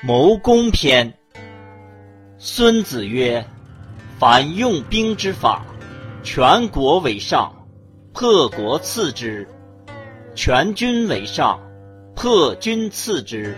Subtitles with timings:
[0.00, 1.12] 谋攻篇。
[2.38, 3.44] 孙子曰
[4.16, 5.64] ：“凡用兵之法，
[6.22, 7.52] 全国为上，
[8.12, 9.44] 破国次之；
[10.36, 11.58] 全军为上，
[12.14, 13.52] 破军次之；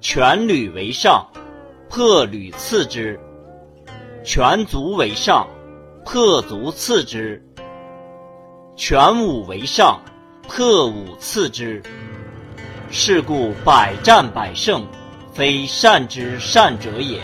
[0.00, 1.26] 全旅为上，
[1.88, 3.18] 破旅次之；
[4.22, 5.44] 全族为上，
[6.04, 7.36] 破族次之；
[8.76, 10.00] 全武为上，
[10.46, 11.82] 破武次之。
[12.92, 14.86] 是故百战百胜。”
[15.32, 17.20] 非善之善者也，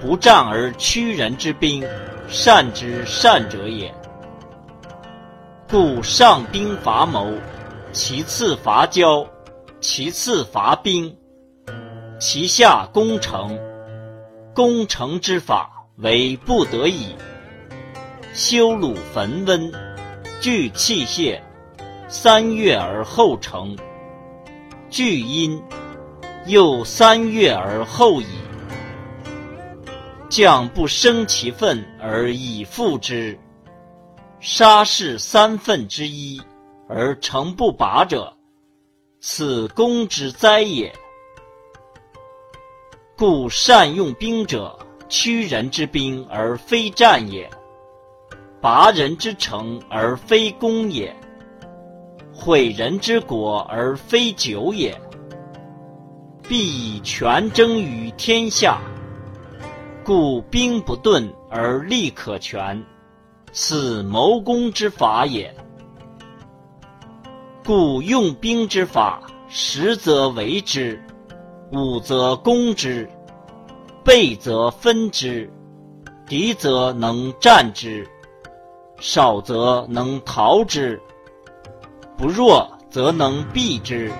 [0.00, 1.84] 不战而屈人之兵，
[2.26, 3.94] 善之善者也。
[5.68, 7.30] 故上兵伐谋，
[7.92, 9.26] 其次伐交，
[9.80, 11.14] 其次伐兵，
[12.18, 13.58] 其下攻城。
[14.54, 17.14] 攻城之法为不得已，
[18.34, 19.72] 修鲁焚温，
[20.40, 21.40] 聚器械，
[22.08, 23.76] 三月而后成。
[24.90, 25.62] 聚阴。
[26.46, 28.26] 又三月而后已，
[30.28, 33.38] 将不生其愤而以复之，
[34.40, 36.42] 杀士三分之一
[36.88, 38.36] 而城不拔者，
[39.20, 40.92] 此攻之灾也。
[43.16, 44.76] 故善用兵者，
[45.08, 47.48] 屈人之兵而非战也，
[48.60, 51.14] 拔人之城而非攻也，
[52.34, 55.00] 毁人之国而非久也。
[56.52, 58.78] 必以权争于天下，
[60.04, 62.84] 故兵不顿而利可全，
[63.54, 65.50] 此谋攻之法也。
[67.64, 71.02] 故用兵之法，实则为之，
[71.72, 73.08] 武则攻之，
[74.04, 75.50] 备则分之，
[76.26, 78.06] 敌则能战之，
[79.00, 81.00] 少则能逃之，
[82.14, 84.12] 不弱则能避之。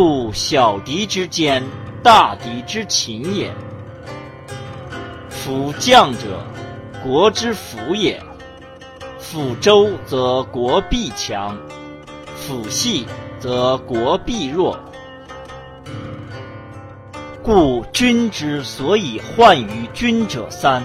[0.00, 1.60] 故小敌之坚，
[2.04, 3.52] 大敌之擒也。
[5.28, 6.40] 夫将者，
[7.02, 8.22] 国之辅也。
[9.18, 11.58] 辅周则国必强，
[12.36, 13.06] 辅细
[13.40, 14.78] 则国必弱。
[17.42, 20.80] 故君之所以患于君者三：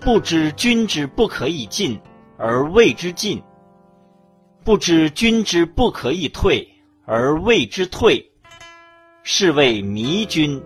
[0.00, 2.00] 不知君之不可以进
[2.36, 3.38] 而谓之进；
[4.64, 6.68] 不知君之不可以退。
[7.04, 8.30] 而谓之退，
[9.24, 10.62] 是谓迷君；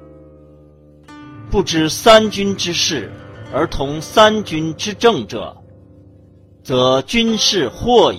[1.50, 3.10] 不知三军之事
[3.54, 5.56] 而同三军之政者，
[6.62, 8.18] 则军事惑矣；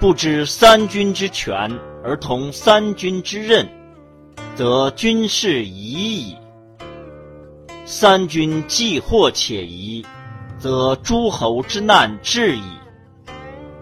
[0.00, 1.70] 不知三军之权
[2.02, 3.68] 而同三军之任，
[4.54, 6.36] 则军事疑矣。
[7.84, 10.02] 三军既惑且疑，
[10.58, 12.62] 则诸侯之难至矣。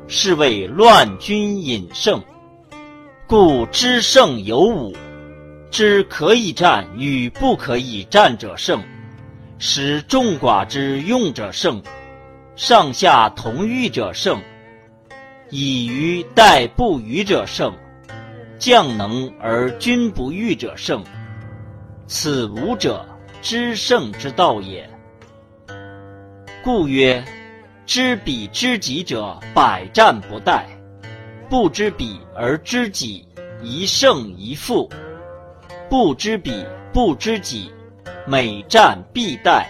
[0.09, 2.21] 是谓乱军引胜。
[3.29, 4.95] 故知胜有五：
[5.69, 8.81] 知可以战与不可以战者胜，
[9.59, 11.83] 使众寡之用者胜，
[12.55, 14.41] 上下同欲者胜，
[15.51, 17.75] 以虞待不虞者胜，
[18.61, 21.03] 将能而君不欲者胜。
[22.07, 23.05] 此五者，
[23.43, 24.89] 知胜之道也。
[26.63, 27.25] 故曰：
[27.87, 30.63] 知彼知己者，百战不殆。
[31.49, 33.25] 不知彼而知己，
[33.63, 34.89] 一胜一负；
[35.89, 37.71] 不知彼，不知己，
[38.27, 39.65] 每战必殆。